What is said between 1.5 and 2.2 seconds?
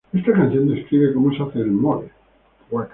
el mole.